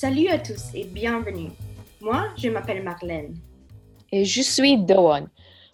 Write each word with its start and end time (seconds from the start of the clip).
Salut 0.00 0.28
à 0.28 0.38
tous 0.38 0.72
et 0.74 0.84
bienvenue. 0.84 1.50
Moi, 2.00 2.28
je 2.36 2.48
m'appelle 2.48 2.84
Marlène. 2.84 3.34
Et 4.12 4.24
je 4.24 4.42
suis 4.42 4.78
Doan. 4.78 5.28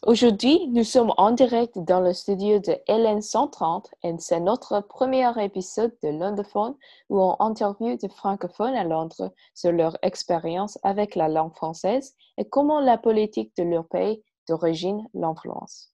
Aujourd'hui, 0.06 0.66
nous 0.68 0.82
sommes 0.82 1.12
en 1.18 1.32
direct 1.32 1.78
dans 1.80 2.00
le 2.00 2.14
studio 2.14 2.58
de 2.58 2.72
LN 2.88 3.20
130 3.20 3.90
et 4.02 4.14
c'est 4.16 4.40
notre 4.40 4.80
premier 4.80 5.30
épisode 5.44 5.92
de 6.02 6.08
Londophone 6.08 6.74
où 7.10 7.20
on 7.20 7.36
interviewe 7.38 7.98
des 7.98 8.08
francophones 8.08 8.74
à 8.74 8.84
Londres 8.84 9.30
sur 9.52 9.72
leur 9.72 9.98
expérience 10.00 10.78
avec 10.82 11.16
la 11.16 11.28
langue 11.28 11.54
française 11.54 12.16
et 12.38 12.48
comment 12.48 12.80
la 12.80 12.96
politique 12.96 13.54
de 13.58 13.64
leur 13.64 13.86
pays 13.86 14.22
d'origine 14.48 15.06
l'influence. 15.12 15.92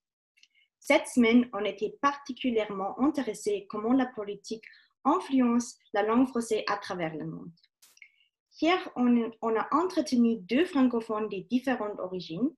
Cette 0.79 1.09
semaine, 1.09 1.49
on 1.53 1.65
était 1.65 1.99
particulièrement 2.01 2.97
intéressé 3.01 3.67
comment 3.69 3.93
la 3.93 4.07
politique 4.07 4.63
influence 5.05 5.75
la 5.95 6.05
langue 6.05 6.29
française 6.29 6.63
à 6.69 6.77
travers 6.77 7.17
le 7.17 7.27
monde. 7.27 7.51
Hier, 8.61 8.79
on, 8.95 9.31
on 9.41 9.57
a 9.57 9.67
entretenu 9.73 10.37
deux 10.37 10.67
francophones 10.67 11.29
de 11.29 11.39
différentes 11.49 11.99
origines 11.99 12.51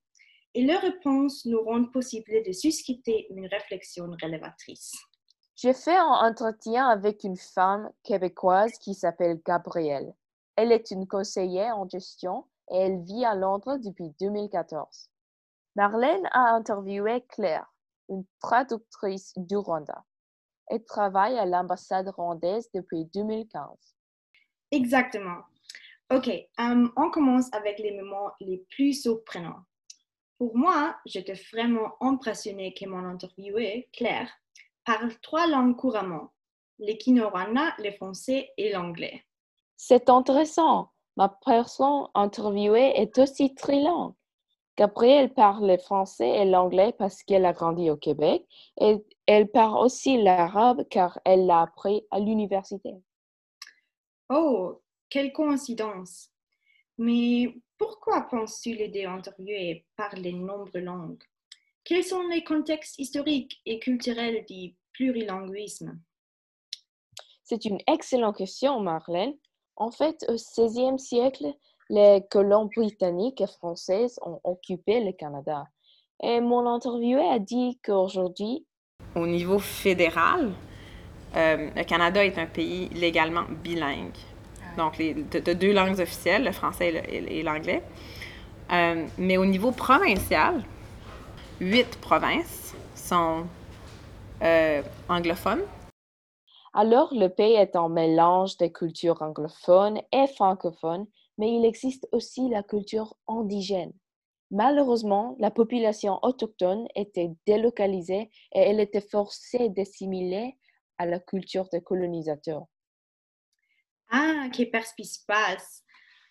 et 0.54 0.66
leurs 0.66 0.82
réponses 0.82 1.46
nous 1.46 1.62
rendent 1.62 1.92
possible 1.92 2.42
de 2.44 2.50
susciter 2.50 3.26
une 3.30 3.46
réflexion 3.46 4.10
révélatrice. 4.20 4.92
J'ai 5.54 5.72
fait 5.72 5.96
un 5.96 6.28
entretien 6.28 6.88
avec 6.88 7.22
une 7.22 7.36
femme 7.36 7.88
québécoise 8.02 8.72
qui 8.78 8.94
s'appelle 8.94 9.40
Gabrielle. 9.46 10.12
Elle 10.56 10.72
est 10.72 10.90
une 10.90 11.06
conseillère 11.06 11.78
en 11.78 11.88
gestion 11.88 12.46
et 12.72 12.78
elle 12.78 13.02
vit 13.04 13.24
à 13.24 13.36
Londres 13.36 13.78
depuis 13.78 14.10
2014. 14.18 15.08
Marlène 15.76 16.28
a 16.32 16.52
interviewé 16.54 17.24
Claire, 17.28 17.72
une 18.08 18.24
traductrice 18.40 19.32
du 19.36 19.56
Rwanda. 19.56 20.04
Elle 20.66 20.84
travaille 20.84 21.38
à 21.38 21.46
l'ambassade 21.46 22.08
rwandaise 22.08 22.68
depuis 22.74 23.04
2015. 23.14 23.68
Exactement. 24.72 25.42
OK, 26.14 26.28
um, 26.58 26.92
on 26.96 27.10
commence 27.10 27.50
avec 27.54 27.78
les 27.78 27.92
moments 27.92 28.32
les 28.38 28.58
plus 28.68 29.00
surprenants. 29.00 29.62
Pour 30.36 30.54
moi, 30.54 30.94
j'étais 31.06 31.40
vraiment 31.50 31.94
impressionnée 32.02 32.74
que 32.74 32.86
mon 32.86 33.02
interviewée, 33.06 33.88
Claire, 33.94 34.30
parle 34.84 35.10
trois 35.22 35.46
langues 35.46 35.74
couramment, 35.74 36.30
le 36.78 36.92
le 37.82 37.90
français 37.92 38.50
et 38.58 38.72
l'anglais. 38.72 39.24
C'est 39.78 40.10
intéressant. 40.10 40.90
Ma 41.16 41.30
personne 41.30 42.08
interviewée 42.14 42.92
est 43.00 43.16
aussi 43.16 43.54
trilingue. 43.54 44.12
Gabrielle 44.76 45.32
parle 45.32 45.66
le 45.66 45.78
français 45.78 46.28
et 46.28 46.44
l'anglais 46.44 46.92
parce 46.98 47.22
qu'elle 47.22 47.46
a 47.46 47.54
grandi 47.54 47.88
au 47.88 47.96
Québec 47.96 48.44
et 48.78 49.02
elle 49.26 49.50
parle 49.50 49.78
aussi 49.78 50.22
l'arabe 50.22 50.84
car 50.90 51.18
elle 51.24 51.46
l'a 51.46 51.62
appris 51.62 52.06
à 52.10 52.18
l'université. 52.18 52.96
Oh, 54.28 54.82
quelle 55.12 55.32
coïncidence! 55.32 56.30
Mais 56.96 57.54
pourquoi 57.76 58.22
penses-tu 58.22 58.74
les 58.74 58.88
deux 58.88 59.04
interviewés 59.04 59.84
parlent 59.94 60.22
de 60.22 60.30
nombreuses 60.30 60.74
langues? 60.76 61.22
Quels 61.84 62.04
sont 62.04 62.26
les 62.28 62.42
contextes 62.42 62.98
historiques 62.98 63.60
et 63.66 63.78
culturels 63.78 64.46
du 64.48 64.74
plurilinguisme? 64.92 66.00
C'est 67.44 67.66
une 67.66 67.78
excellente 67.86 68.38
question, 68.38 68.80
Marlène. 68.80 69.34
En 69.76 69.90
fait, 69.90 70.24
au 70.28 70.34
XVIe 70.34 70.98
siècle, 70.98 71.52
les 71.90 72.22
colons 72.30 72.70
britanniques 72.74 73.42
et 73.42 73.46
françaises 73.46 74.18
ont 74.22 74.40
occupé 74.44 75.04
le 75.04 75.12
Canada. 75.12 75.66
Et 76.22 76.40
mon 76.40 76.66
interviewé 76.66 77.28
a 77.28 77.38
dit 77.38 77.78
qu'aujourd'hui, 77.84 78.64
au 79.14 79.26
niveau 79.26 79.58
fédéral, 79.58 80.52
euh, 81.36 81.70
le 81.76 81.84
Canada 81.84 82.24
est 82.24 82.38
un 82.38 82.46
pays 82.46 82.88
légalement 82.90 83.44
bilingue. 83.62 84.16
Donc, 84.76 84.94
tu 84.94 85.36
as 85.36 85.54
deux 85.54 85.72
langues 85.72 86.00
officielles, 86.00 86.44
le 86.44 86.52
français 86.52 87.02
et 87.08 87.42
l'anglais. 87.42 87.82
Euh, 88.72 89.06
mais 89.18 89.36
au 89.36 89.44
niveau 89.44 89.70
provincial, 89.70 90.62
huit 91.60 91.98
provinces 92.00 92.74
sont 92.94 93.44
euh, 94.42 94.82
anglophones. 95.08 95.62
Alors, 96.72 97.12
le 97.12 97.28
pays 97.28 97.54
est 97.54 97.76
un 97.76 97.90
mélange 97.90 98.56
des 98.56 98.72
cultures 98.72 99.20
anglophones 99.20 100.00
et 100.10 100.26
francophones, 100.26 101.06
mais 101.36 101.54
il 101.54 101.66
existe 101.66 102.08
aussi 102.12 102.48
la 102.48 102.62
culture 102.62 103.14
indigène. 103.28 103.92
Malheureusement, 104.50 105.36
la 105.38 105.50
population 105.50 106.18
autochtone 106.22 106.86
était 106.94 107.30
délocalisée 107.46 108.30
et 108.54 108.58
elle 108.58 108.80
était 108.80 109.00
forcée 109.02 109.68
d'assimiler 109.68 110.56
à 110.98 111.06
la 111.06 111.18
culture 111.18 111.68
des 111.72 111.82
colonisateurs. 111.82 112.66
Ah, 114.12 114.46
que 114.54 114.62
passe. 114.70 114.94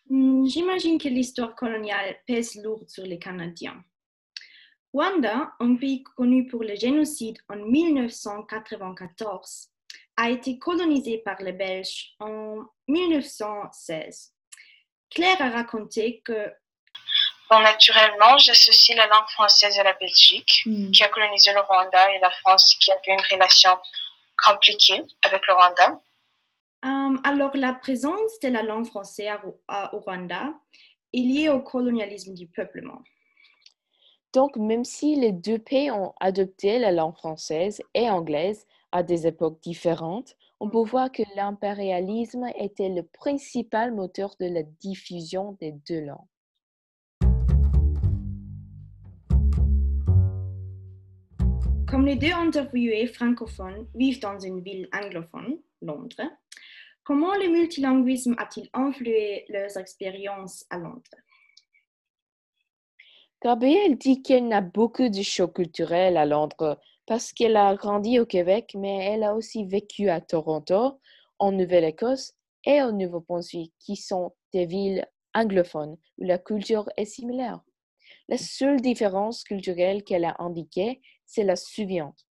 Hmm, 0.08 0.46
j'imagine 0.46 1.00
que 1.00 1.08
l'histoire 1.08 1.56
coloniale 1.56 2.20
pèse 2.28 2.62
lourd 2.64 2.84
sur 2.88 3.04
les 3.04 3.18
Canadiens. 3.18 3.84
Rwanda, 4.94 5.54
un 5.60 5.76
pays 5.76 6.04
connu 6.04 6.46
pour 6.48 6.64
le 6.64 6.76
génocide 6.76 7.40
en 7.50 7.56
1994, 7.56 9.70
a 10.18 10.30
été 10.30 10.60
colonisé 10.60 11.20
par 11.20 11.42
les 11.42 11.54
Belges 11.54 12.14
en 12.20 12.66
1916. 12.88 14.34
Claire 15.10 15.42
a 15.42 15.50
raconté 15.50 16.22
que 16.24 16.54
Bon, 17.50 17.60
naturellement, 17.60 18.38
j'associe 18.38 18.96
la 18.96 19.08
langue 19.08 19.28
française 19.34 19.78
à 19.78 19.84
la 19.84 19.92
Belgique, 19.92 20.62
hmm. 20.66 20.92
qui 20.92 21.04
a 21.04 21.10
colonisé 21.10 21.52
le 21.52 21.60
Rwanda, 21.60 22.10
et 22.14 22.20
la 22.20 22.32
France, 22.32 22.78
qui 22.80 22.90
a 22.92 22.96
eu 22.96 23.12
une 23.12 23.20
relation 23.30 23.78
compliquée 24.42 25.04
avec 25.24 25.46
le 25.48 25.54
Rwanda. 25.54 26.00
Alors, 26.84 27.56
la 27.56 27.74
présence 27.74 28.40
de 28.42 28.50
la 28.50 28.64
langue 28.64 28.86
française 28.86 29.30
au 29.44 30.00
Rwanda 30.00 30.54
est 31.14 31.20
liée 31.20 31.50
au 31.50 31.62
colonialisme 31.62 32.34
du 32.34 32.48
peuplement. 32.48 33.02
Donc, 34.34 34.56
même 34.56 34.86
si 34.86 35.16
les 35.16 35.32
deux 35.32 35.60
pays 35.60 35.92
ont 35.92 36.14
adopté 36.20 36.80
la 36.80 36.92
langue 36.92 37.16
française 37.16 37.82
et 37.94 38.10
anglaise 38.10 38.66
à 38.92 39.04
des 39.04 39.28
époques 39.28 39.62
différentes, 39.62 40.36
on 40.60 40.70
peut 40.70 40.84
voir 40.84 41.12
que 41.12 41.24
l'impérialisme 41.36 42.48
était 42.58 42.90
le 42.90 43.04
principal 43.04 43.94
moteur 43.94 44.36
de 44.40 44.46
la 44.46 44.64
diffusion 44.64 45.58
des 45.60 45.74
deux 45.88 46.02
langues. 46.02 46.18
Comme 51.88 52.06
les 52.06 52.16
deux 52.16 52.32
interviewés 52.32 53.08
francophones 53.08 53.86
vivent 53.96 54.22
dans 54.22 54.40
une 54.40 54.62
ville 54.62 54.88
anglophone, 54.94 55.58
Londres, 55.82 56.22
comment 57.04 57.36
le 57.36 57.50
multilinguisme 57.50 58.36
a-t-il 58.38 58.70
influé 58.74 59.46
leurs 59.50 59.78
expériences 59.78 60.66
à 60.70 60.78
Londres? 60.78 61.02
Gabrielle 63.44 63.98
dit 63.98 64.22
qu'elle 64.22 64.54
a 64.54 64.62
beaucoup 64.62 65.10
de 65.10 65.22
chocs 65.24 65.56
culturels 65.56 66.18
à 66.18 66.26
Londres 66.26 66.80
parce 67.08 67.34
qu'elle 67.34 67.58
a 67.58 67.76
grandi 67.76 68.20
au 68.20 68.26
Québec, 68.26 68.74
mais 68.78 69.04
elle 69.06 69.24
a 69.24 69.36
aussi 69.36 69.66
vécu 69.66 70.10
à 70.10 70.22
Toronto, 70.22 71.00
en 71.40 71.52
Nouvelle-Écosse 71.52 72.34
et 72.66 72.84
au 72.84 72.92
Nouveau-Brunswick, 72.92 73.74
qui 73.80 73.96
sont 73.96 74.34
des 74.54 74.68
villes 74.68 75.08
anglophones 75.34 75.98
où 76.20 76.24
la 76.24 76.38
culture 76.38 76.88
est 76.98 77.06
similaire. 77.06 77.62
La 78.30 78.38
seule 78.38 78.80
différence 78.80 79.44
culturelle 79.44 80.04
qu'elle 80.04 80.26
a 80.26 80.36
indiquée, 80.40 81.02
c'est 81.26 81.44
la 81.44 81.56
suivante. 81.56 82.28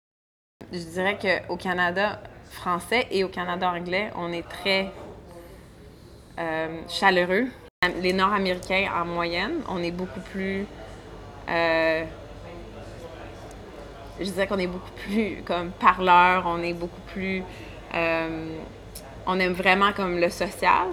Je 0.74 0.80
dirais 0.80 1.18
qu'au 1.18 1.56
Canada 1.56 2.22
français 2.52 3.08
et 3.12 3.24
au 3.24 3.30
Canada 3.30 3.70
anglais, 3.70 4.12
on 4.16 4.32
est 4.32 4.48
très 4.48 4.92
euh, 6.40 6.82
chaleureux. 6.88 7.48
Les 8.02 8.14
Nord-Américains, 8.14 8.90
en 8.96 9.06
moyenne, 9.06 9.62
on 9.70 9.82
est 9.84 9.92
beaucoup 9.92 10.20
plus 10.20 10.66
euh, 11.50 12.06
je 14.20 14.32
dirais 14.32 14.48
qu'on 14.48 14.58
est 14.58 14.68
beaucoup 14.68 14.92
plus 14.92 15.44
comme 15.44 15.72
parleur, 15.72 16.44
on 16.46 16.62
est 16.62 16.74
beaucoup 16.74 17.02
plus. 17.08 17.44
Euh, 17.94 18.58
on 19.26 19.40
aime 19.40 19.54
vraiment 19.54 19.94
comme 19.94 20.18
le 20.18 20.30
social. 20.30 20.88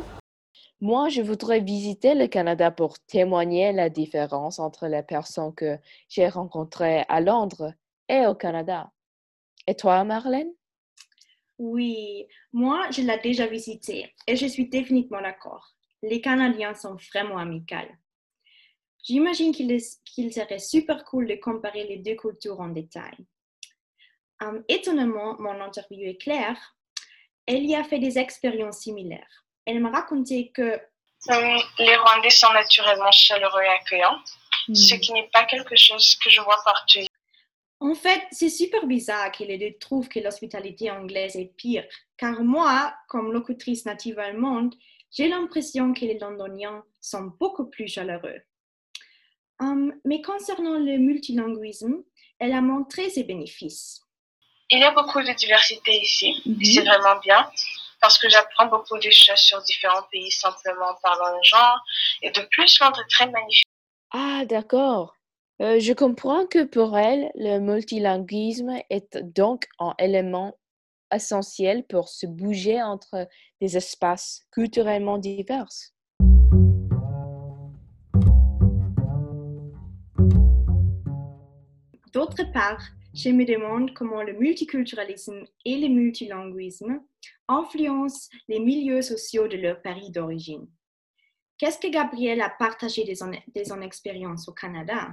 Moi, 0.81 1.09
je 1.09 1.23
voudrais 1.23 1.61
visiter 1.61 2.15
le 2.15 2.27
Canada 2.27 2.71
pour 2.71 2.99
témoigner 2.99 3.73
la 3.73 3.89
différence 3.89 4.59
entre 4.59 4.87
les 4.87 5.03
personnes 5.03 5.55
que 5.55 5.79
j'ai 6.09 6.29
rencontrées 6.29 7.05
à 7.09 7.21
Londres 7.21 7.73
et 8.09 8.27
au 8.27 8.35
Canada. 8.35 8.91
Et 9.67 9.75
toi, 9.75 10.05
Marlène? 10.05 10.53
Oui, 11.59 12.27
moi, 12.53 12.89
je 12.91 13.03
l'ai 13.03 13.19
déjà 13.19 13.47
visité 13.47 14.13
et 14.27 14.37
je 14.37 14.47
suis 14.47 14.69
définitivement 14.69 15.23
d'accord. 15.23 15.71
Les 16.03 16.21
Canadiens 16.21 16.75
sont 16.75 16.97
vraiment 17.13 17.39
amicaux. 17.39 17.77
J'imagine 19.05 19.53
qu'il 19.53 20.33
serait 20.33 20.59
super 20.59 21.05
cool 21.05 21.27
de 21.27 21.35
comparer 21.37 21.85
les 21.85 21.99
deux 21.99 22.17
cultures 22.17 22.61
en 22.61 22.69
détail. 22.69 23.15
Um, 24.41 24.65
étonnamment, 24.69 25.37
mon 25.39 25.61
interview 25.61 26.09
est 26.09 26.21
claire. 26.21 26.77
Elle 27.47 27.67
y 27.67 27.75
a 27.75 27.85
fait 27.85 27.99
des 27.99 28.19
expériences 28.19 28.81
similaires. 28.81 29.45
Elle 29.67 29.81
m'a 29.81 29.91
raconté 29.91 30.51
que 30.51 30.81
les 31.29 31.97
Rwandais 31.97 32.31
sont 32.31 32.53
naturellement 32.53 33.13
chaleureux 33.13 33.63
et 33.63 33.69
accueillants, 33.69 34.19
ce 34.73 34.95
hmm. 34.95 35.01
qui 35.01 35.13
n'est 35.13 35.31
pas 35.33 35.45
quelque 35.45 35.77
chose 35.77 36.17
que 36.17 36.31
je 36.31 36.41
vois 36.41 36.59
partout. 36.65 37.01
En 37.81 37.95
fait, 37.95 38.23
c'est 38.31 38.49
super 38.49 38.87
bizarre 38.87 39.33
que 39.33 39.45
les 39.45 39.59
deux 39.59 39.77
trouvent 39.79 40.09
que 40.09 40.21
l'hospitalité 40.21 40.91
anglaise 40.91 41.37
est 41.37 41.53
pire, 41.57 41.85
car 42.17 42.43
moi, 42.43 42.95
comme 43.09 43.33
locutrice 43.33 43.85
native 43.85 44.19
allemande, 44.19 44.75
J'ai 45.17 45.29
l'impression 45.29 45.95
que 45.95 46.01
les 46.01 46.19
Londoniens 46.19 46.83
sont 47.01 47.33
beaucoup 47.39 47.67
plus 47.67 47.87
chaleureux. 47.87 48.41
Hum, 49.61 49.95
mais 50.05 50.21
concernant 50.21 50.79
le 50.79 50.99
multilinguisme, 50.99 52.03
elle 52.41 52.53
a 52.53 52.61
montré 52.61 53.11
ses 53.11 53.23
bénéfices. 53.23 54.01
Il 54.71 54.81
y 54.81 54.83
a 54.83 54.91
beaucoup 54.91 55.21
de 55.21 55.33
diversité 55.33 55.93
ici, 56.01 56.43
et 56.61 56.65
c'est 56.65 56.81
vraiment 56.81 57.21
bien, 57.21 57.49
parce 58.01 58.19
que 58.19 58.29
j'apprends 58.29 58.67
beaucoup 58.67 58.99
de 58.99 59.11
choses 59.11 59.39
sur 59.39 59.63
différents 59.63 60.03
pays 60.11 60.33
simplement 60.33 60.87
en 60.87 60.97
parlant 61.01 61.31
le 61.37 61.43
genre, 61.45 61.79
et 62.23 62.31
de 62.33 62.41
plus, 62.51 62.81
Londres 62.81 63.01
est 63.01 63.11
très 63.11 63.31
magnifique. 63.31 63.69
Ah, 64.11 64.45
d'accord. 64.47 65.15
Euh, 65.63 65.79
je 65.79 65.93
comprends 65.93 66.47
que 66.47 66.65
pour 66.65 66.99
elle, 66.99 67.31
le 67.37 67.61
multilinguisme 67.61 68.73
est 68.91 69.17
donc 69.19 69.67
un 69.79 69.95
élément 70.01 70.59
essentiel 71.15 71.85
pour 71.87 72.09
se 72.09 72.27
bouger 72.27 72.83
entre 72.83 73.29
des 73.61 73.77
espaces 73.77 74.43
culturellement 74.51 75.19
divers. 75.19 75.69
D'autre 82.13 82.51
part, 82.53 82.83
je 83.13 83.29
me 83.31 83.45
demande 83.45 83.95
comment 83.95 84.23
le 84.23 84.33
multiculturalisme 84.33 85.45
et 85.65 85.79
le 85.79 85.89
multilinguisme 85.89 87.01
influencent 87.47 88.29
les 88.49 88.59
milieux 88.59 89.03
sociaux 89.03 89.47
de 89.47 89.57
leur 89.57 89.81
pays 89.83 90.11
d'origine. 90.11 90.67
Qu'est-ce 91.59 91.79
que 91.79 91.89
Gabrielle 91.91 92.41
a 92.41 92.51
partagé 92.51 93.05
de 93.05 93.15
son, 93.15 93.81
expérience 93.83 94.49
au 94.49 94.53
Canada? 94.53 95.13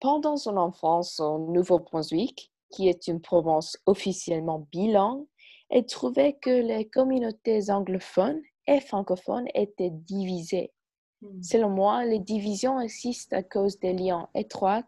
Pendant 0.00 0.36
son 0.36 0.56
enfance 0.56 1.18
au 1.18 1.38
Nouveau-Brunswick, 1.38 2.52
qui 2.70 2.88
est 2.88 3.08
une 3.08 3.20
province 3.20 3.76
officiellement 3.86 4.68
bilingue, 4.70 5.26
elle 5.70 5.86
trouvait 5.86 6.34
que 6.40 6.50
les 6.50 6.88
communautés 6.88 7.70
anglophones 7.70 8.40
et 8.66 8.80
francophones 8.80 9.48
étaient 9.54 9.90
divisées. 9.90 10.72
Hmm. 11.20 11.42
Selon 11.42 11.70
moi, 11.70 12.04
les 12.04 12.20
divisions 12.20 12.80
existent 12.80 13.36
à 13.36 13.42
cause 13.42 13.80
des 13.80 13.92
liens 13.92 14.28
étroits 14.34 14.84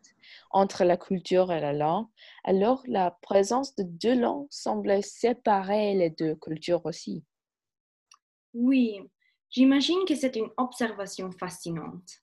entre 0.53 0.85
la 0.85 0.97
culture 0.97 1.51
et 1.51 1.61
la 1.61 1.73
langue, 1.73 2.07
alors 2.45 2.83
la 2.87 3.11
présence 3.23 3.75
de 3.75 3.83
deux 3.83 4.15
langues 4.15 4.47
semblait 4.51 5.03
séparer 5.03 5.95
les 5.95 6.11
deux 6.11 6.37
cultures 6.37 6.87
aussi. 6.87 7.25
Oui, 8.55 9.01
j'imagine 9.51 10.05
que 10.07 10.15
c'est 10.15 10.37
une 10.37 10.51
observation 10.57 11.33
fascinante. 11.33 12.23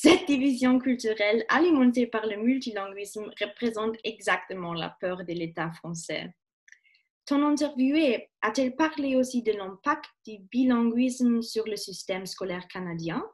Cette 0.00 0.26
division 0.28 0.78
culturelle 0.78 1.44
alimentée 1.48 2.06
par 2.06 2.24
le 2.24 2.36
multilinguisme 2.36 3.32
représente 3.40 3.96
exactement 4.04 4.72
la 4.72 4.96
peur 5.00 5.24
de 5.24 5.32
l'État 5.32 5.72
français. 5.72 6.32
Ton 7.26 7.44
interviewé 7.44 8.30
a-t-elle 8.40 8.76
parlé 8.76 9.16
aussi 9.16 9.42
de 9.42 9.50
l'impact 9.50 10.04
du 10.24 10.38
bilinguisme 10.52 11.42
sur 11.42 11.66
le 11.66 11.74
système 11.74 12.26
scolaire 12.26 12.68
canadien? 12.68 13.24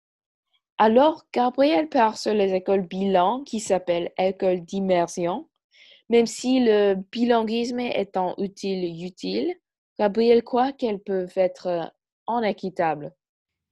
Alors, 0.78 1.26
Gabriel 1.34 1.90
part 1.90 2.16
sur 2.16 2.32
les 2.32 2.54
écoles 2.54 2.86
bilingues 2.86 3.44
qui 3.44 3.60
s'appellent 3.60 4.14
écoles 4.16 4.64
d'immersion. 4.64 5.50
Même 6.08 6.24
si 6.24 6.60
le 6.60 6.94
bilinguisme 7.12 7.80
est 7.80 8.16
en 8.16 8.34
utile 8.38 9.04
utile, 9.04 9.54
Gabriel 9.98 10.42
croit 10.42 10.72
qu'elles 10.72 11.02
peuvent 11.02 11.36
être 11.36 11.92
inéquitables. 12.26 13.14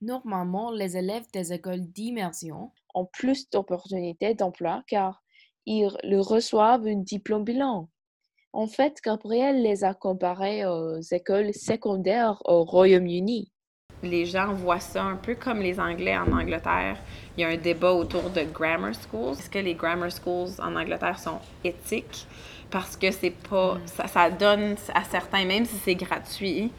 Normalement, 0.03 0.71
les 0.71 0.99
élèves 0.99 1.31
des 1.33 1.55
écoles 1.55 1.91
d'immersion 1.91 2.71
ont 2.95 3.07
plus 3.07 3.49
d'opportunités 3.51 4.35
d'emploi 4.35 4.83
car 4.87 5.23
ils 5.67 5.89
reçoivent 6.21 6.87
un 6.87 6.97
diplôme 6.97 7.45
bilingue. 7.45 7.87
En 8.55 8.67
fait, 8.67 8.99
Gabriel 9.03 9.63
les 9.63 9.83
a 9.83 9.95
comparés 9.95 10.67
aux 10.67 11.01
écoles 11.01 11.55
secondaires 11.55 12.43
au 12.45 12.65
Royaume-Uni. 12.65 13.51
Les 14.03 14.27
gens 14.27 14.53
voient 14.53 14.81
ça 14.81 15.05
un 15.05 15.17
peu 15.17 15.35
comme 15.37 15.61
les 15.61 15.81
Anglais 15.81 16.19
en 16.19 16.31
Angleterre. 16.33 16.99
Il 17.37 17.43
y 17.43 17.45
a 17.45 17.49
un 17.49 17.57
débat 17.57 17.93
autour 17.93 18.29
de 18.31 18.43
grammar 18.43 18.95
schools. 18.95 19.39
Est-ce 19.39 19.49
que 19.49 19.61
les 19.61 19.75
grammar 19.75 20.11
schools 20.11 20.51
en 20.59 20.77
Angleterre 20.77 21.19
sont 21.19 21.39
éthiques? 21.65 22.27
Parce 22.71 22.97
que 22.97 23.11
c'est 23.11 23.31
pas. 23.31 23.77
Mm. 23.77 23.87
Ça, 23.87 24.31
donne 24.31 24.77
à 24.93 25.05
certains, 25.05 25.45
même 25.47 25.65
si 25.65 25.77
c'est 25.77 25.95
gratuit, 25.95 26.73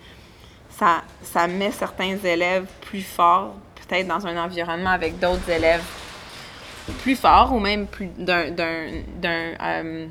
ça, 0.70 1.04
ça 1.22 1.48
met 1.48 1.72
certains 1.72 2.18
élèves 2.18 2.68
plus 2.82 3.02
forts, 3.02 3.56
peut-être 3.88 4.08
dans 4.08 4.26
un 4.26 4.38
environnement 4.38 4.92
avec 4.92 5.20
d'autres 5.20 5.50
élèves 5.50 5.84
plus 7.02 7.16
forts 7.16 7.54
ou 7.54 7.60
même 7.60 7.88
plus 7.88 8.08
d'un. 8.18 8.52
d'un 8.52 8.88
euh, 9.22 10.08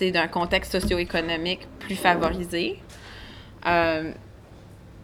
d'un 0.00 0.26
contexte 0.26 0.80
socio-économique 0.80 1.68
plus 1.78 1.94
favorisé. 1.94 2.80
Euh, 3.64 4.12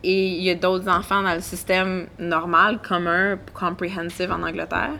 et 0.02 0.26
il 0.28 0.42
y 0.42 0.50
a 0.50 0.54
d'autres 0.54 0.88
enfants 0.88 1.22
dans 1.22 1.34
le 1.34 1.40
système 1.40 2.08
normal, 2.18 2.80
commun, 2.82 3.38
comprehensive 3.54 4.32
en 4.32 4.42
Angleterre, 4.42 4.98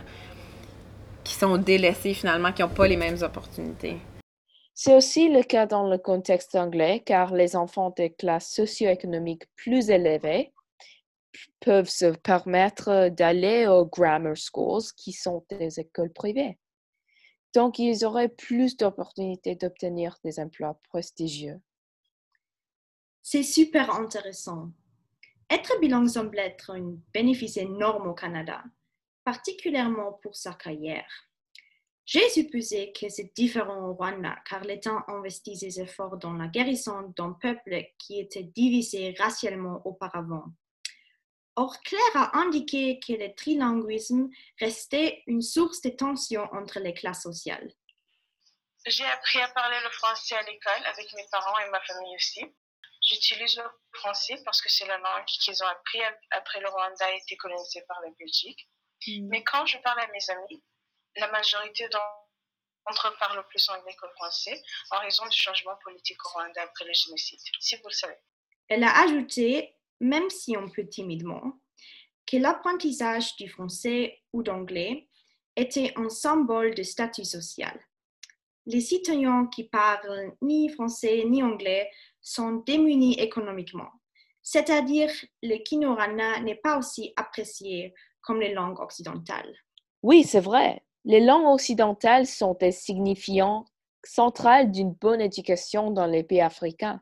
qui 1.23 1.33
sont 1.33 1.57
délaissés 1.57 2.13
finalement, 2.13 2.51
qui 2.51 2.61
n'ont 2.61 2.69
pas 2.69 2.87
les 2.87 2.97
mêmes 2.97 3.21
opportunités. 3.21 3.97
C'est 4.73 4.95
aussi 4.95 5.29
le 5.29 5.43
cas 5.43 5.65
dans 5.65 5.89
le 5.89 5.97
contexte 5.97 6.55
anglais, 6.55 7.03
car 7.05 7.33
les 7.33 7.55
enfants 7.55 7.93
des 7.95 8.11
classes 8.11 8.49
socio-économiques 8.51 9.43
plus 9.55 9.89
élevées 9.89 10.53
peuvent 11.59 11.89
se 11.89 12.15
permettre 12.17 13.09
d'aller 13.09 13.67
aux 13.67 13.85
grammar 13.85 14.37
schools, 14.37 14.83
qui 14.97 15.13
sont 15.13 15.45
des 15.49 15.79
écoles 15.79 16.13
privées. 16.13 16.57
Donc, 17.53 17.79
ils 17.79 18.05
auraient 18.05 18.29
plus 18.29 18.77
d'opportunités 18.77 19.55
d'obtenir 19.55 20.17
des 20.23 20.39
emplois 20.39 20.79
prestigieux. 20.89 21.59
C'est 23.21 23.43
super 23.43 23.93
intéressant. 23.93 24.71
Être 25.49 25.79
bilingue 25.79 26.07
semble 26.07 26.39
être 26.39 26.71
un 26.71 26.95
bénéfice 27.13 27.57
énorme 27.57 28.07
au 28.07 28.13
Canada, 28.13 28.63
particulièrement 29.25 30.13
pour 30.21 30.35
sa 30.35 30.53
carrière. 30.53 31.29
J'ai 32.05 32.27
supposé 32.29 32.91
que 32.93 33.09
c'est 33.09 33.33
différent 33.35 33.87
au 33.87 33.93
Rwanda 33.93 34.35
car 34.49 34.63
l'État 34.63 35.05
investit 35.07 35.55
ses 35.55 35.79
efforts 35.79 36.17
dans 36.17 36.33
la 36.33 36.47
guérison 36.47 37.13
d'un 37.15 37.33
peuple 37.33 37.85
qui 37.97 38.19
était 38.19 38.43
divisé 38.43 39.13
racialement 39.17 39.81
auparavant. 39.85 40.45
Or, 41.57 41.81
Claire 41.81 42.15
a 42.15 42.37
indiqué 42.37 42.99
que 42.99 43.13
le 43.13 43.35
trilinguisme 43.35 44.29
restait 44.59 45.21
une 45.27 45.41
source 45.41 45.81
de 45.81 45.89
tension 45.89 46.43
entre 46.53 46.79
les 46.79 46.93
classes 46.93 47.23
sociales. 47.23 47.71
J'ai 48.85 49.05
appris 49.05 49.39
à 49.41 49.49
parler 49.49 49.77
le 49.83 49.89
français 49.91 50.35
à 50.35 50.41
l'école 50.43 50.85
avec 50.85 51.13
mes 51.13 51.27
parents 51.29 51.59
et 51.59 51.69
ma 51.69 51.81
famille 51.81 52.15
aussi. 52.15 52.41
J'utilise 53.01 53.57
le 53.57 53.63
français 53.93 54.41
parce 54.45 54.61
que 54.61 54.69
c'est 54.69 54.85
la 54.85 54.97
langue 54.97 55.25
qu'ils 55.25 55.61
ont 55.63 55.67
appris 55.67 55.99
après 56.31 56.61
le 56.61 56.69
Rwanda 56.69 57.05
a 57.05 57.11
été 57.11 57.35
colonisé 57.35 57.83
par 57.87 57.99
la 58.01 58.09
Belgique. 58.17 58.69
Mm. 59.07 59.27
Mais 59.29 59.43
quand 59.43 59.65
je 59.65 59.77
parle 59.79 59.99
à 59.99 60.07
mes 60.07 60.29
amis, 60.29 60.63
la 61.17 61.29
majorité 61.31 61.89
d'entre 61.89 63.07
eux 63.09 63.15
parlent 63.19 63.45
plus 63.49 63.69
anglais 63.69 63.95
que 64.01 64.07
français 64.15 64.61
en 64.91 64.99
raison 64.99 65.25
du 65.27 65.37
changement 65.37 65.75
politique 65.83 66.23
au 66.25 66.29
Rwanda 66.29 66.63
après 66.63 66.85
le 66.85 66.93
génocide, 66.93 67.39
si 67.59 67.75
vous 67.75 67.87
le 67.87 67.93
savez. 67.93 68.17
Elle 68.67 68.83
a 68.83 69.01
ajouté 69.01 69.75
même 70.01 70.29
si 70.29 70.57
on 70.57 70.67
peut 70.67 70.87
timidement, 70.87 71.53
que 72.25 72.37
l'apprentissage 72.37 73.35
du 73.37 73.47
français 73.47 74.17
ou 74.33 74.43
d'anglais 74.43 75.07
était 75.55 75.93
un 75.95 76.09
symbole 76.09 76.75
de 76.75 76.83
statut 76.83 77.23
social. 77.23 77.79
Les 78.65 78.81
citoyens 78.81 79.47
qui 79.47 79.65
parlent 79.65 80.33
ni 80.41 80.69
français 80.69 81.23
ni 81.27 81.43
anglais 81.43 81.89
sont 82.21 82.63
démunis 82.65 83.13
économiquement, 83.19 83.89
c'est-à-dire 84.41 85.11
le 85.41 85.57
kinorana 85.57 86.39
n'est 86.41 86.55
pas 86.55 86.77
aussi 86.77 87.13
apprécié 87.15 87.93
comme 88.21 88.39
les 88.39 88.53
langues 88.53 88.79
occidentales. 88.79 89.55
Oui, 90.03 90.23
c'est 90.23 90.39
vrai. 90.39 90.83
Les 91.05 91.19
langues 91.19 91.53
occidentales 91.53 92.27
sont 92.27 92.55
des 92.59 92.71
signifiants 92.71 93.65
centrales 94.03 94.71
d'une 94.71 94.93
bonne 94.93 95.21
éducation 95.21 95.91
dans 95.91 96.07
les 96.07 96.23
pays 96.23 96.41
africains. 96.41 97.01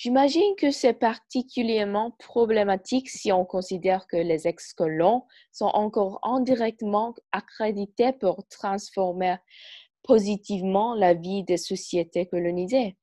J'imagine 0.00 0.54
que 0.54 0.70
c'est 0.70 0.94
particulièrement 0.94 2.12
problématique 2.20 3.10
si 3.10 3.32
on 3.32 3.44
considère 3.44 4.06
que 4.06 4.16
les 4.16 4.46
ex-colons 4.46 5.26
sont 5.50 5.72
encore 5.74 6.20
indirectement 6.22 7.16
accrédités 7.32 8.12
pour 8.12 8.46
transformer 8.46 9.34
positivement 10.04 10.94
la 10.94 11.14
vie 11.14 11.42
des 11.42 11.56
sociétés 11.56 12.28
colonisées. 12.28 12.96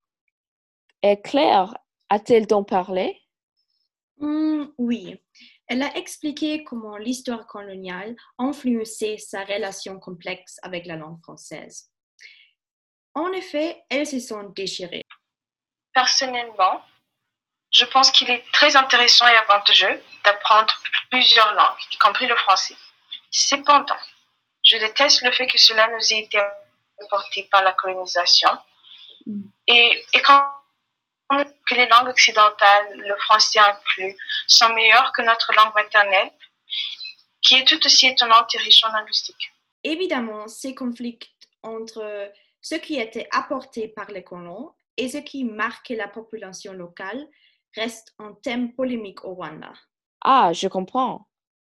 Et 1.03 1.19
Claire 1.19 1.75
a-t-elle 2.07 2.47
donc 2.47 2.69
parlé? 2.69 3.21
Hmm, 4.15 4.67
oui, 4.77 5.21
elle 5.67 5.83
a 5.83 5.97
expliqué 5.97 6.63
comment 6.63 6.95
l'histoire 6.95 7.45
coloniale 7.45 8.15
influencé 8.37 9.17
sa 9.17 9.43
relation 9.43 9.99
complexe 9.99 10.59
avec 10.63 10.85
la 10.85 10.95
langue 10.95 11.19
française. 11.21 11.91
En 13.15 13.33
effet, 13.33 13.83
elles 13.89 14.07
se 14.07 14.21
sont 14.21 14.43
déchirées 14.55 15.03
personnellement, 15.95 16.85
je 17.71 17.85
pense 17.85 18.11
qu'il 18.11 18.29
est 18.29 18.43
très 18.51 18.75
intéressant 18.75 19.27
et 19.27 19.35
avantageux 19.37 20.03
d'apprendre 20.23 20.73
plusieurs 21.09 21.53
langues, 21.55 21.79
y 21.91 21.97
compris 21.97 22.27
le 22.27 22.35
français. 22.35 22.75
Cependant, 23.31 23.97
je 24.63 24.77
déteste 24.77 25.23
le 25.23 25.31
fait 25.31 25.47
que 25.47 25.57
cela 25.57 25.87
nous 25.87 26.13
ait 26.13 26.19
été 26.19 26.39
apporté 27.03 27.43
par 27.51 27.63
la 27.63 27.73
colonisation. 27.73 28.51
Mm. 29.25 29.41
Et, 29.67 30.05
et 30.13 30.21
quand 30.21 30.51
que 31.65 31.73
les 31.73 31.87
langues 31.87 32.09
occidentales, 32.09 32.93
le 32.97 33.15
français 33.17 33.57
inclus, 33.57 34.15
sont 34.47 34.69
meilleures 34.73 35.11
que 35.11 35.23
notre 35.23 35.51
langue 35.53 35.73
maternelle, 35.73 36.31
qui 37.41 37.55
est 37.55 37.67
tout 37.67 37.83
aussi 37.83 38.07
étonnante 38.07 38.53
et 38.53 38.59
riche 38.59 38.83
en 38.83 38.91
linguistique. 38.91 39.51
Évidemment, 39.83 40.47
ces 40.47 40.75
conflits 40.75 41.19
entre 41.63 42.31
ce 42.61 42.75
qui 42.75 42.99
était 42.99 43.27
apporté 43.31 43.87
par 43.87 44.09
les 44.11 44.23
colons 44.23 44.73
et 44.97 45.09
ce 45.09 45.17
qui 45.17 45.43
marquait 45.43 45.95
la 45.95 46.07
population 46.07 46.73
locale 46.73 47.27
restent 47.75 48.13
un 48.19 48.33
thème 48.41 48.73
polémique 48.73 49.23
au 49.25 49.33
Rwanda. 49.33 49.73
Ah, 50.21 50.51
je 50.53 50.67
comprends. 50.67 51.27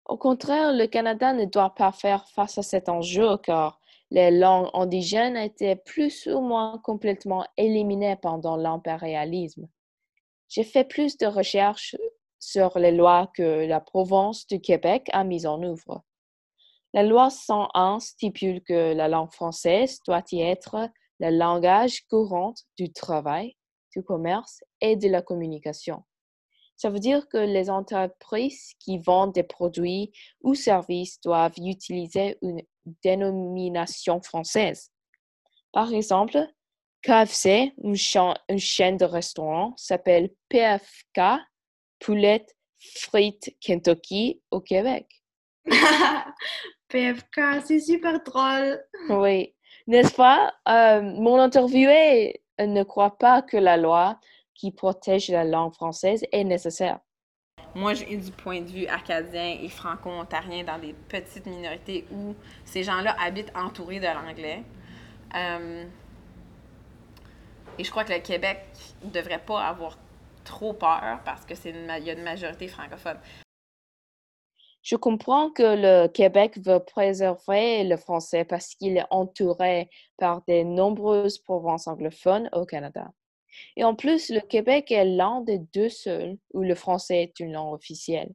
Au 0.06 0.18
contraire, 0.18 0.72
le 0.72 0.86
Canada 0.86 1.32
ne 1.32 1.46
doit 1.46 1.74
pas 1.74 1.92
faire 1.92 2.28
face 2.28 2.58
à 2.58 2.62
cet 2.62 2.88
enjeu 2.88 3.38
car 3.38 3.80
les 4.10 4.30
langues 4.30 4.68
indigènes 4.74 5.36
étaient 5.36 5.76
plus 5.76 6.26
ou 6.26 6.40
moins 6.40 6.78
complètement 6.84 7.46
éliminées 7.56 8.16
pendant 8.20 8.56
l'impérialisme. 8.56 9.66
J'ai 10.48 10.62
fait 10.62 10.84
plus 10.84 11.16
de 11.16 11.26
recherches 11.26 11.96
sur 12.38 12.78
les 12.78 12.92
lois 12.92 13.30
que 13.34 13.66
la 13.66 13.80
province 13.80 14.46
du 14.46 14.60
Québec 14.60 15.08
a 15.12 15.24
mises 15.24 15.46
en 15.46 15.62
œuvre. 15.62 16.04
La 16.92 17.02
loi 17.02 17.30
101 17.30 17.98
stipule 17.98 18.62
que 18.62 18.92
la 18.94 19.08
langue 19.08 19.32
française 19.32 19.98
doit 20.06 20.22
y 20.30 20.42
être 20.42 20.88
le 21.20 21.30
langage 21.30 22.02
courant 22.08 22.54
du 22.78 22.92
travail, 22.92 23.56
du 23.94 24.02
commerce 24.02 24.62
et 24.80 24.96
de 24.96 25.08
la 25.08 25.22
communication. 25.22 26.02
Ça 26.76 26.90
veut 26.90 26.98
dire 26.98 27.28
que 27.28 27.38
les 27.38 27.70
entreprises 27.70 28.72
qui 28.80 28.98
vendent 28.98 29.32
des 29.32 29.44
produits 29.44 30.12
ou 30.42 30.54
services 30.54 31.20
doivent 31.20 31.54
utiliser 31.58 32.36
une 32.42 32.62
dénomination 33.02 34.20
française. 34.20 34.90
Par 35.72 35.92
exemple, 35.92 36.46
KFC, 37.02 37.72
une, 37.82 37.96
chaîne 37.96 38.96
de 38.96 39.04
restaurants, 39.04 39.74
s'appelle 39.76 40.30
PFK, 40.48 41.20
Poulette 42.00 42.56
Frites 42.96 43.54
Kentucky 43.60 44.40
au 44.50 44.60
Québec. 44.60 45.06
PFK, 46.88 47.40
c'est 47.66 47.80
super 47.80 48.22
drôle. 48.22 48.82
Oui, 49.10 49.54
n'est-ce 49.86 50.14
pas? 50.14 50.52
Euh, 50.68 51.02
mon 51.02 51.38
interviewé 51.40 52.42
ne 52.58 52.82
croit 52.82 53.18
pas 53.18 53.42
que 53.42 53.56
la 53.56 53.76
loi 53.76 54.18
qui 54.54 54.70
protège 54.70 55.28
la 55.28 55.44
langue 55.44 55.74
française 55.74 56.24
est 56.32 56.44
nécessaire. 56.44 57.00
Moi, 57.74 57.94
j'ai 57.94 58.16
du 58.16 58.30
point 58.30 58.60
de 58.60 58.68
vue 58.68 58.86
acadien 58.86 59.58
et 59.60 59.68
franco-ontarien 59.68 60.62
dans 60.62 60.78
des 60.78 60.94
petites 61.08 61.46
minorités 61.46 62.06
où 62.12 62.34
ces 62.64 62.84
gens-là 62.84 63.16
habitent 63.20 63.52
entourés 63.56 63.98
de 63.98 64.06
l'anglais. 64.06 64.62
Euh, 65.34 65.84
et 67.76 67.82
je 67.82 67.90
crois 67.90 68.04
que 68.04 68.12
le 68.12 68.20
Québec 68.20 68.64
ne 69.02 69.10
devrait 69.10 69.40
pas 69.44 69.64
avoir 69.64 69.98
trop 70.44 70.72
peur 70.72 71.18
parce 71.24 71.44
que 71.44 71.56
c'est 71.56 71.70
y 71.72 72.10
a 72.10 72.12
une 72.12 72.22
majorité 72.22 72.68
francophone. 72.68 73.16
Je 74.84 74.96
comprends 74.96 75.50
que 75.50 75.62
le 75.62 76.08
Québec 76.08 76.58
veut 76.58 76.78
préserver 76.78 77.84
le 77.84 77.96
français 77.96 78.44
parce 78.44 78.74
qu'il 78.74 78.98
est 78.98 79.06
entouré 79.08 79.88
par 80.18 80.42
de 80.46 80.62
nombreuses 80.62 81.38
provinces 81.38 81.86
anglophones 81.86 82.50
au 82.52 82.66
Canada. 82.66 83.10
Et 83.76 83.84
en 83.84 83.94
plus, 83.94 84.28
le 84.28 84.40
Québec 84.40 84.92
est 84.92 85.06
l'un 85.06 85.40
des 85.40 85.58
deux 85.58 85.88
seuls 85.88 86.36
où 86.52 86.60
le 86.60 86.74
français 86.74 87.22
est 87.22 87.40
une 87.40 87.52
langue 87.52 87.72
officielle. 87.72 88.30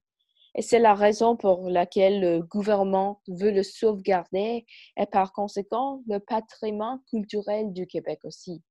Et 0.56 0.64
c'est 0.64 0.80
la 0.80 0.96
raison 0.96 1.36
pour 1.36 1.70
laquelle 1.70 2.20
le 2.20 2.42
gouvernement 2.42 3.22
veut 3.28 3.52
le 3.52 3.62
sauvegarder 3.62 4.66
et 4.98 5.06
par 5.06 5.34
conséquent 5.34 6.02
le 6.08 6.18
patrimoine 6.18 7.00
culturel 7.12 7.72
du 7.74 7.86
Québec 7.86 8.22
aussi. 8.24 8.64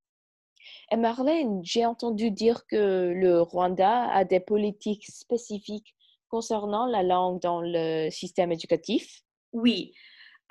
Et 0.90 0.96
Marlène, 0.96 1.60
j'ai 1.62 1.86
entendu 1.86 2.32
dire 2.32 2.66
que 2.66 3.12
le 3.14 3.40
Rwanda 3.40 4.10
a 4.10 4.24
des 4.24 4.40
politiques 4.40 5.06
spécifiques 5.06 5.94
concernant 6.28 6.86
la 6.86 7.02
langue 7.02 7.40
dans 7.40 7.60
le 7.60 8.10
système 8.10 8.52
éducatif? 8.52 9.22
Oui, 9.52 9.92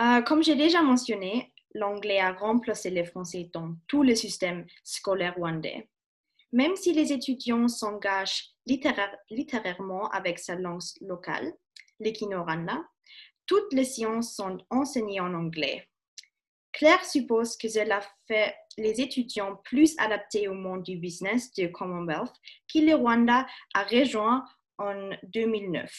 euh, 0.01 0.21
comme 0.21 0.43
j'ai 0.43 0.55
déjà 0.55 0.81
mentionné, 0.81 1.53
l'anglais 1.73 2.19
a 2.19 2.33
remplacé 2.33 2.89
le 2.89 3.03
français 3.03 3.49
dans 3.53 3.75
tout 3.87 4.03
le 4.03 4.15
système 4.15 4.65
scolaire 4.83 5.35
rwandais. 5.35 5.89
Même 6.51 6.75
si 6.75 6.93
les 6.93 7.11
étudiants 7.11 7.67
s'engagent 7.67 8.51
littérairement 8.65 10.09
avec 10.09 10.39
sa 10.39 10.55
langue 10.55 10.81
locale, 11.01 11.53
l'Ekinoranda, 11.99 12.79
toutes 13.45 13.73
les 13.73 13.85
sciences 13.85 14.35
sont 14.35 14.57
enseignées 14.69 15.19
en 15.19 15.33
anglais. 15.33 15.87
Claire 16.73 17.03
suppose 17.03 17.57
que 17.57 17.67
cela 17.67 18.01
fait 18.27 18.55
les 18.77 19.01
étudiants 19.01 19.59
plus 19.63 19.95
adaptés 19.97 20.47
au 20.47 20.53
monde 20.53 20.83
du 20.83 20.97
business 20.97 21.51
du 21.53 21.71
Commonwealth 21.71 22.33
que 22.71 22.79
le 22.79 22.93
Rwanda 22.93 23.47
a 23.73 23.83
rejoint 23.83 24.45
en 24.77 25.11
2009. 25.23 25.91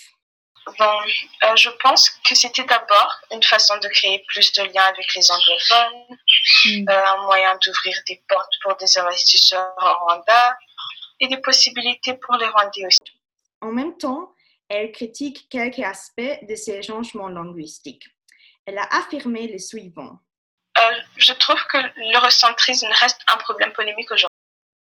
Bon, 0.79 1.01
euh, 1.45 1.57
je 1.57 1.71
pense 1.83 2.11
que 2.11 2.35
c'était 2.35 2.65
d'abord 2.65 3.21
une 3.33 3.43
façon 3.43 3.79
de 3.79 3.89
créer 3.89 4.23
plus 4.29 4.53
de 4.53 4.63
liens 4.65 4.85
avec 4.85 5.15
les 5.15 5.31
anglophones, 5.31 6.17
hmm. 6.65 6.89
euh, 6.89 7.07
un 7.07 7.23
moyen 7.23 7.59
d'ouvrir 7.65 7.97
des 8.07 8.23
portes 8.29 8.53
pour 8.63 8.77
des 8.77 8.99
investisseurs 8.99 9.73
au 9.79 10.05
Rwanda 10.05 10.59
et 11.21 11.29
des 11.29 11.39
possibilités 11.39 12.15
pour 12.15 12.37
les 12.37 12.47
Rwandais 12.47 12.87
aussi. 12.87 12.99
En 13.61 13.73
même 13.73 13.97
temps, 13.97 14.35
elle 14.69 14.93
critique 14.93 15.49
quelques 15.49 15.79
aspects 15.81 16.39
de 16.43 16.55
ces 16.55 16.83
changements 16.83 17.29
linguistiques. 17.29 18.05
Elle 18.67 18.79
a 18.79 18.87
affirmé 18.97 19.49
le 19.49 19.59
suivant. 19.59 20.19
Euh, 20.79 20.95
je 21.17 21.33
trouve 21.33 21.63
que 21.67 21.79
l'eurocentrisme 22.13 22.89
reste 23.01 23.23
un 23.33 23.39
problème 23.39 23.73
polémique 23.73 24.11
aujourd'hui. 24.13 24.37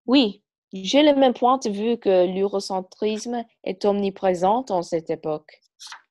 Oui, 0.07 0.43
j'ai 0.83 1.03
le 1.03 1.15
même 1.15 1.33
point 1.33 1.57
de 1.57 1.69
vue 1.69 1.97
que 1.97 2.25
l'eurocentrisme 2.27 3.45
est 3.63 3.85
omniprésent 3.85 4.65
en 4.69 4.81
cette 4.81 5.09
époque. 5.09 5.61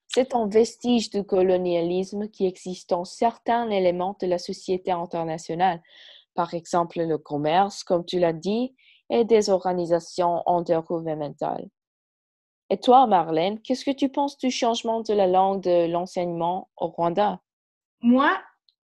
C'est 0.08 0.34
un 0.34 0.48
vestige 0.48 1.10
du 1.10 1.24
colonialisme 1.24 2.28
qui 2.28 2.46
existe 2.46 2.90
dans 2.90 3.04
certains 3.04 3.68
éléments 3.68 4.16
de 4.20 4.26
la 4.26 4.38
société 4.38 4.92
internationale, 4.92 5.82
par 6.34 6.54
exemple 6.54 7.00
le 7.00 7.18
commerce, 7.18 7.84
comme 7.84 8.04
tu 8.04 8.18
l'as 8.18 8.32
dit, 8.32 8.74
et 9.10 9.24
des 9.24 9.50
organisations 9.50 10.46
intergouvernementales. 10.46 11.68
Et 12.70 12.78
toi, 12.78 13.06
Marlène, 13.06 13.60
qu'est-ce 13.60 13.84
que 13.84 13.90
tu 13.90 14.08
penses 14.08 14.38
du 14.38 14.50
changement 14.50 15.00
de 15.00 15.12
la 15.12 15.26
langue 15.26 15.62
de 15.62 15.86
l'enseignement 15.90 16.70
au 16.76 16.88
Rwanda? 16.88 17.40
Moi, 18.00 18.40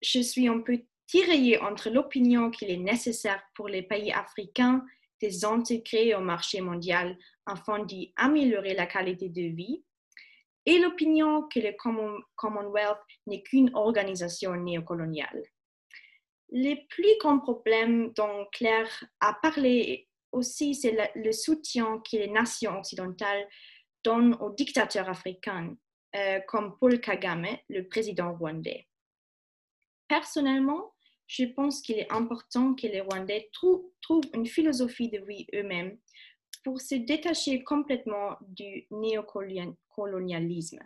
je 0.01 0.21
suis 0.21 0.47
un 0.47 0.59
peu 0.59 0.79
tiraillée 1.07 1.59
entre 1.59 1.89
l'opinion 1.89 2.49
qu'il 2.49 2.69
est 2.69 2.77
nécessaire 2.77 3.41
pour 3.55 3.67
les 3.67 3.81
pays 3.81 4.11
africains 4.11 4.83
de 5.21 5.29
s'intégrer 5.29 6.15
au 6.15 6.21
marché 6.21 6.61
mondial 6.61 7.17
afin 7.45 7.85
d'améliorer 7.85 8.73
la 8.73 8.85
qualité 8.85 9.29
de 9.29 9.55
vie 9.55 9.83
et 10.65 10.79
l'opinion 10.79 11.43
que 11.43 11.59
le 11.59 11.75
Commonwealth 12.35 12.97
n'est 13.27 13.43
qu'une 13.43 13.71
organisation 13.75 14.55
néocoloniale. 14.55 15.43
Le 16.51 16.75
plus 16.87 17.17
grand 17.19 17.39
problème 17.39 18.11
dont 18.13 18.47
Claire 18.51 19.03
a 19.19 19.33
parlé 19.33 20.07
aussi, 20.31 20.75
c'est 20.75 20.97
le, 21.15 21.31
soutien 21.31 21.99
que 21.99 22.17
les 22.17 22.29
nations 22.29 22.79
occidentales 22.79 23.47
donnent 24.03 24.35
aux 24.39 24.51
dictateurs 24.51 25.09
africains, 25.09 25.75
euh, 26.15 26.39
comme 26.47 26.77
Paul 26.79 26.99
Kagame, 26.99 27.57
le 27.69 27.87
président 27.87 28.33
rwandais. 28.33 28.87
Personnellement, 30.07 30.94
je 31.27 31.45
pense 31.45 31.81
qu'il 31.81 31.97
est 31.97 32.11
important 32.11 32.75
que 32.75 32.87
les 32.87 33.01
Rwandais 33.01 33.49
trouvent 33.51 34.29
une 34.33 34.45
philosophie 34.45 35.09
de 35.09 35.19
vie 35.19 35.47
eux-mêmes 35.53 35.97
pour 36.63 36.79
se 36.81 36.95
détacher 36.95 37.63
complètement 37.63 38.37
du 38.41 38.87
néocolonialisme. 38.91 40.79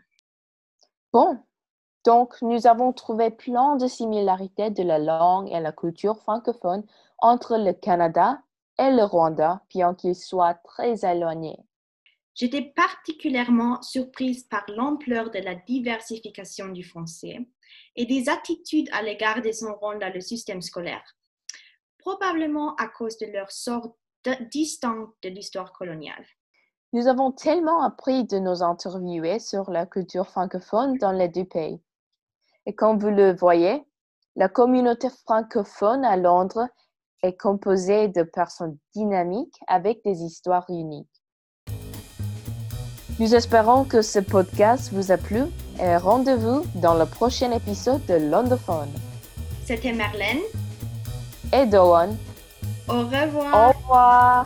Bon, 1.12 1.39
donc 2.05 2.41
nous 2.41 2.67
avons 2.67 2.93
trouvé 2.93 3.31
plein 3.31 3.75
de 3.75 3.88
similarités 3.88 4.69
de 4.69 4.84
la 4.84 5.00
langue 5.00 5.51
et 5.51 5.60
la 5.60 5.72
culture 5.72 6.17
francophone 6.19 6.86
entre 7.19 7.58
le 7.58 7.74
Canada 7.74 8.41
et 8.77 8.91
le 8.91 9.03
Rwanda, 9.03 9.63
bien 9.69 9.93
qu'ils 9.93 10.15
soient 10.15 10.53
très 10.53 11.05
éloignés. 11.05 11.60
J'étais 12.36 12.72
particulièrement 12.74 13.81
surprise 13.81 14.43
par 14.46 14.63
l'ampleur 14.69 15.29
de 15.29 15.39
la 15.39 15.55
diversification 15.55 16.69
du 16.69 16.84
français 16.84 17.39
et 17.96 18.06
des 18.06 18.30
attitudes 18.30 18.90
à 18.92 19.02
l'égard 19.02 19.42
de 19.42 19.52
son 19.52 19.74
rôle 19.76 20.00
dans 20.00 20.14
le 20.14 20.22
système 20.22 20.62
scolaire, 20.62 21.04
probablement 21.98 22.76
à 22.76 22.88
cause 22.88 23.18
de 23.18 23.28
leur 23.28 23.52
sort 23.52 23.96
distincte 24.52 25.14
de 25.24 25.30
l'histoire 25.30 25.74
coloniale. 25.74 26.26
Nous 26.92 27.08
avons 27.08 27.32
tellement 27.32 27.84
appris 27.84 28.26
de 28.26 28.40
nos 28.40 28.64
interviewés 28.64 29.40
sur 29.40 29.70
la 29.70 29.86
culture 29.86 30.28
francophone 30.28 30.98
dans 30.98 31.12
les 31.12 31.28
deux 31.28 31.46
pays. 31.46 31.80
Et 32.66 32.74
comme 32.74 32.98
vous 32.98 33.10
le 33.10 33.36
voyez, 33.36 33.86
la 34.36 34.50
communauté 34.50 35.10
francophone 35.10 36.04
à 36.04 36.18
Londres 36.18 36.68
est 37.24 37.38
composée 37.38 38.08
de 38.08 38.24
personnes 38.24 38.78
dynamiques 38.96 39.60
avec 39.68 40.04
des 40.04 40.24
histoires 40.24 40.66
uniques. 40.70 41.08
Nous 43.20 43.36
espérons 43.36 43.84
que 43.84 44.02
ce 44.02 44.20
podcast 44.20 44.92
vous 44.94 45.12
a 45.12 45.18
plu 45.18 45.44
et 45.82 45.98
rendez-vous 45.98 46.66
dans 46.76 46.94
le 46.94 47.06
prochain 47.06 47.52
épisode 47.52 48.06
de 48.06 48.16
Londophone. 48.16 48.92
C'était 49.66 49.94
Marlène 49.94 50.40
et 51.54 51.66
Doan 51.66 52.18
au 52.90 53.00
revoir. 53.02 53.54
Au 53.54 53.80
revoir. 53.80 54.46